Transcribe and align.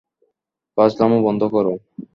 ফাজলামো 0.77 1.17
বন্ধ 1.25 1.41
করো! 1.53 1.73